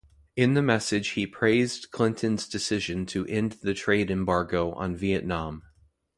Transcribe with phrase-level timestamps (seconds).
[0.35, 5.61] In the message he praised Clinton's decision to end the trade embargo on Vietnam.